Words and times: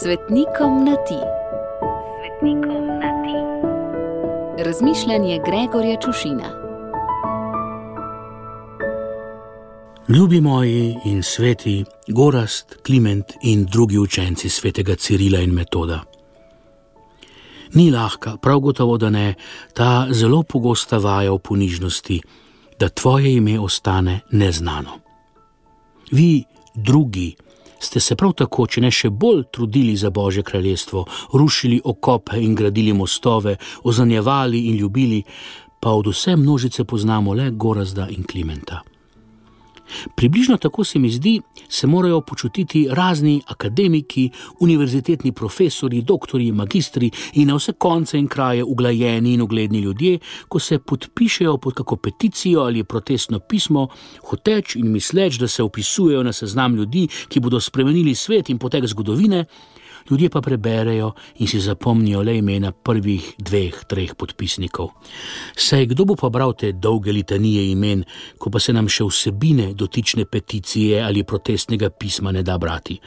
Svetnikom 0.00 0.84
na 0.84 0.94
ti. 1.06 1.18
Svetnikom 2.18 2.86
na 2.86 3.10
ti. 3.22 3.36
Razmišljanje 4.64 5.40
Gregorja 5.46 6.00
Čušina. 6.00 6.48
Ljubi 10.08 10.40
moji 10.40 10.96
in 11.04 11.22
sveti, 11.22 11.84
Gorast, 12.08 12.76
Kliment 12.86 13.24
in 13.42 13.66
drugi 13.72 13.98
učenci 13.98 14.48
svetega 14.48 14.96
Cirila 14.96 15.38
in 15.38 15.50
Metoda. 15.50 16.00
Ni 17.74 17.90
lahka, 17.90 18.36
prav 18.36 18.60
gotovo, 18.60 18.96
da 18.98 19.10
ne, 19.10 19.34
ta 19.72 20.06
zelo 20.10 20.42
pogosta 20.42 20.98
vaja 20.98 21.32
v 21.32 21.38
ponižnosti, 21.38 22.20
da 22.80 22.88
tvoje 22.88 23.36
ime 23.36 23.60
ostane 23.60 24.20
neznano. 24.30 24.98
Vi, 26.10 26.44
drugi, 26.74 27.36
ste 27.84 28.00
se 28.00 28.16
prav 28.16 28.32
tako, 28.32 28.66
če 28.66 28.80
ne 28.80 28.90
še 28.90 29.10
bolj 29.10 29.44
trudili 29.52 29.96
za 29.96 30.10
Božje 30.10 30.42
kraljestvo, 30.42 31.04
rušili 31.32 31.80
okope 31.84 32.40
in 32.40 32.54
gradili 32.54 32.92
mostove, 32.92 33.56
ozanjevali 33.84 34.66
in 34.68 34.76
ljubili, 34.76 35.22
pa 35.80 35.90
od 35.90 36.06
vse 36.06 36.36
množice 36.36 36.84
poznamo 36.84 37.34
le 37.34 37.50
Gorazda 37.50 38.08
in 38.08 38.24
Klimenta. 38.24 38.93
Približno 40.14 40.56
tako 40.56 40.84
se 40.84 40.98
mi 40.98 41.10
zdi, 41.10 41.40
se 41.68 41.86
morajo 41.86 42.20
počutiti 42.20 42.86
razni 42.90 43.42
akademiki, 43.46 44.30
univerzitetni 44.60 45.32
profesori, 45.32 46.02
doktori, 46.02 46.52
magistri 46.52 47.10
in 47.32 47.48
na 47.48 47.54
vse 47.54 47.72
konce 47.72 48.18
in 48.18 48.28
kraje 48.28 48.64
uglajeni 48.64 49.34
in 49.34 49.42
ugledni 49.42 49.78
ljudje, 49.78 50.18
ko 50.48 50.58
se 50.58 50.78
podpišejo 50.78 51.56
pod 51.56 51.74
kako 51.74 51.96
peticijo 51.96 52.60
ali 52.60 52.84
protestno 52.84 53.38
pismo, 53.38 53.88
hoteč 54.28 54.76
in 54.76 54.92
misleč, 54.92 55.38
da 55.38 55.48
se 55.48 55.62
upisujejo 55.62 56.22
na 56.22 56.32
seznam 56.32 56.76
ljudi, 56.76 57.08
ki 57.28 57.40
bodo 57.40 57.60
spremenili 57.60 58.14
svet 58.14 58.50
in 58.50 58.58
potek 58.58 58.86
zgodovine 58.86 59.44
ljudje 60.10 60.30
pa 60.30 60.40
preberejo 60.40 61.12
in 61.38 61.48
si 61.48 61.60
zapomnijo 61.60 62.22
le 62.22 62.36
imena 62.38 62.72
prvih 62.72 63.34
dveh, 63.38 63.84
treh 63.88 64.14
podpisnikov. 64.14 64.90
Saj 65.56 65.86
kdo 65.86 66.04
bo 66.04 66.16
pa 66.16 66.28
bral 66.28 66.52
te 66.52 66.72
dolge 66.72 67.12
litanije 67.12 67.70
imen, 67.72 68.04
ko 68.38 68.50
pa 68.50 68.60
se 68.60 68.72
nam 68.72 68.88
še 68.88 69.04
vsebine 69.04 69.72
dotične 69.74 70.24
peticije 70.24 71.02
ali 71.02 71.24
protestnega 71.24 71.90
pisma 71.90 72.32
ne 72.32 72.42
da 72.42 72.58
brati? 72.58 73.00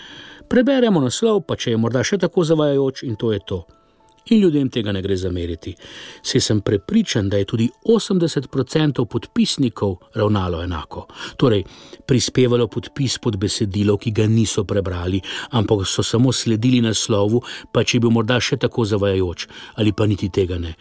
Preberemo 0.48 1.02
naslov, 1.02 1.44
pa 1.48 1.56
če 1.56 1.72
je 1.72 1.78
morda 1.78 2.04
še 2.04 2.18
tako 2.18 2.44
zavajajoč, 2.44 3.04
in 3.04 3.16
to 3.16 3.34
je 3.34 3.40
to 3.46 3.66
in 4.30 4.42
ljudem 4.42 4.70
tega 4.70 4.92
ne 4.92 5.02
gre 5.02 5.18
zameriti. 5.18 5.76
Se 6.24 6.40
sem 6.40 6.62
prepričan, 6.62 7.30
da 7.30 7.38
je 7.38 7.46
tudi 7.46 7.70
80% 7.86 9.06
podpisnikov 9.06 9.96
ravnalo 10.16 10.62
enako. 10.64 11.08
Torej, 11.38 11.64
prispevalo 12.06 12.68
podpis 12.68 13.18
pod 13.18 13.38
besedilo, 13.38 13.98
ki 13.98 14.12
ga 14.12 14.28
niso 14.28 14.64
prebrali, 14.64 15.22
ampak 15.52 15.86
so 15.88 16.04
samo 16.04 16.32
sledili 16.32 16.82
naslovu, 16.82 17.42
pa 17.72 17.84
če 17.84 18.00
bi 18.00 18.12
morda 18.12 18.40
še 18.40 18.58
tako 18.58 18.86
zavajajoč, 18.86 19.48
ali 19.76 19.94
pa 19.94 20.08
niti 20.08 20.30
tega 20.30 20.60
ne. 20.60 20.76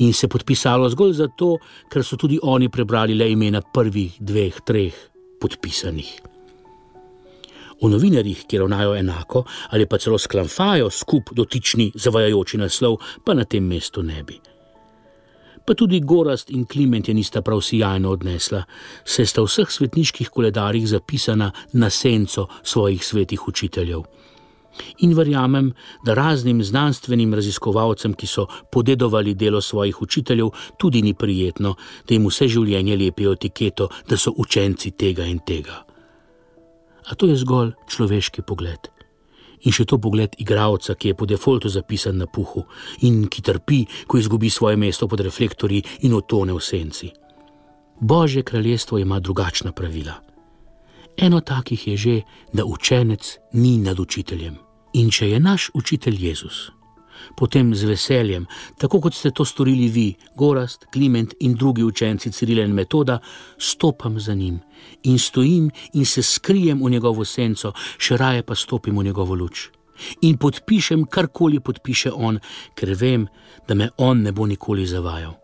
In 0.00 0.12
se 0.16 0.28
podpisalo 0.28 0.88
zgolj 0.88 1.16
zato, 1.20 1.56
ker 1.92 2.04
so 2.04 2.16
tudi 2.16 2.40
oni 2.42 2.72
prebrali 2.72 3.14
le 3.14 3.30
imena 3.32 3.60
prvih 3.60 4.16
dveh, 4.20 4.62
treh 4.64 5.08
podpisanih 5.40 6.31
v 7.82 7.90
novinarjih, 7.90 8.46
ki 8.46 8.58
ravnajo 8.58 8.94
enako 8.96 9.44
ali 9.70 9.86
pa 9.86 9.98
celo 9.98 10.18
sklamfajo 10.18 10.90
skup 10.90 11.32
dotični 11.34 11.92
zavajajoči 11.94 12.58
naslov, 12.58 12.98
pa 13.24 13.34
na 13.34 13.44
tem 13.44 13.66
mestu 13.66 14.02
ne 14.02 14.22
bi. 14.22 14.40
Pa 15.66 15.74
tudi 15.74 16.00
Gorast 16.00 16.50
in 16.50 16.64
Kliment 16.66 17.08
je 17.08 17.14
nista 17.14 17.42
prav 17.42 17.60
sijajno 17.60 18.10
odnesla, 18.10 18.64
saj 19.04 19.26
sta 19.26 19.42
v 19.42 19.46
vseh 19.46 19.70
svetniških 19.70 20.30
koledarjih 20.30 20.88
zapisana 20.88 21.52
na 21.72 21.90
senco 21.90 22.48
svojih 22.62 23.04
svetih 23.04 23.48
učiteljev. 23.48 24.02
In 25.04 25.14
verjamem, 25.14 25.72
da 26.04 26.14
raznim 26.14 26.62
znanstvenim 26.64 27.34
raziskovalcem, 27.34 28.14
ki 28.14 28.26
so 28.26 28.46
podedovali 28.72 29.34
delo 29.34 29.60
svojih 29.60 30.02
učiteljev, 30.02 30.50
tudi 30.78 31.02
ni 31.02 31.14
prijetno, 31.14 31.74
da 32.08 32.14
jim 32.14 32.26
vse 32.26 32.48
življenje 32.48 32.96
lepijo 32.96 33.36
etiketo, 33.38 33.88
da 34.08 34.16
so 34.16 34.32
učenci 34.36 34.90
tega 34.90 35.28
in 35.28 35.38
tega 35.46 35.91
a 37.06 37.14
to 37.14 37.26
je 37.26 37.36
zgolj 37.36 37.72
človeški 37.88 38.42
pogled. 38.42 38.90
In 39.62 39.72
še 39.72 39.86
to 39.86 39.98
pogled 40.02 40.34
igralca, 40.42 40.94
ki 40.94 41.12
je 41.12 41.14
po 41.14 41.26
defaultu 41.26 41.70
zapisan 41.70 42.18
na 42.18 42.26
puhu 42.26 42.64
in 43.06 43.28
ki 43.30 43.42
trpi, 43.42 43.84
ko 44.06 44.18
izgubi 44.18 44.50
svoje 44.50 44.76
mesto 44.76 45.06
pod 45.06 45.22
reflektorji 45.22 45.84
in 46.02 46.14
otone 46.18 46.52
v 46.52 46.62
senci. 46.62 47.12
Božje 48.00 48.42
kraljestvo 48.42 48.98
ima 48.98 49.20
drugačna 49.20 49.72
pravila. 49.72 50.18
Eno 51.16 51.40
takih 51.40 51.88
je 51.88 51.96
že, 51.96 52.20
da 52.52 52.64
učenec 52.64 53.38
ni 53.52 53.78
nad 53.78 54.00
učiteljem. 54.00 54.58
In 54.92 55.10
če 55.10 55.30
je 55.30 55.40
naš 55.40 55.70
učitelj 55.74 56.16
Jezus, 56.26 56.70
potem 57.36 57.74
z 57.74 57.84
veseljem, 57.84 58.46
tako 58.78 59.00
kot 59.00 59.14
ste 59.14 59.30
to 59.30 59.44
storili 59.44 59.88
vi, 59.88 60.14
Gorast, 60.36 60.86
Kliment 60.92 61.34
in 61.40 61.54
drugi 61.54 61.82
učenci 61.82 62.32
Cirila 62.32 62.64
in 62.64 62.72
Metoda, 62.72 63.18
stopam 63.58 64.20
za 64.20 64.34
njim 64.34 64.60
in 65.02 65.18
stojim 65.18 65.70
in 65.92 66.06
se 66.06 66.22
skrijem 66.22 66.82
v 66.84 66.90
njegovo 66.90 67.24
senco, 67.24 67.72
še 67.98 68.16
raje 68.16 68.42
pa 68.42 68.54
stopim 68.54 68.98
v 68.98 69.04
njegovo 69.04 69.34
luč. 69.34 69.68
In 70.26 70.38
podpišem 70.38 71.04
karkoli 71.06 71.60
podpiše 71.60 72.10
on, 72.12 72.40
ker 72.74 72.94
vem, 72.98 73.28
da 73.68 73.74
me 73.74 73.90
on 73.98 74.22
ne 74.22 74.32
bo 74.32 74.46
nikoli 74.46 74.86
zavajal. 74.86 75.36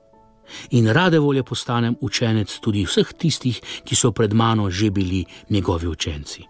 In 0.71 0.89
rade 0.89 1.19
volje 1.21 1.45
postanem 1.45 1.97
učenec 2.01 2.55
tudi 2.65 2.87
vseh 2.89 3.13
tistih, 3.13 3.61
ki 3.85 3.95
so 3.95 4.13
pred 4.13 4.33
mano 4.33 4.71
že 4.71 4.91
bili 4.91 5.25
njegovi 5.51 5.87
učenci. 5.89 6.43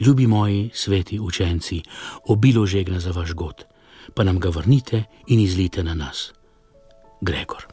Ljubi 0.00 0.26
moji 0.26 0.70
sveti 0.74 1.20
učenci, 1.20 1.82
obilo 2.28 2.66
žegna 2.66 3.00
za 3.00 3.10
vaš 3.10 3.34
god 3.34 3.71
pa 4.14 4.24
nam 4.24 4.40
ga 4.40 4.48
vrnite 4.48 5.04
in 5.26 5.40
izlite 5.40 5.82
na 5.82 5.94
nas. 5.94 6.32
Gregor. 7.20 7.66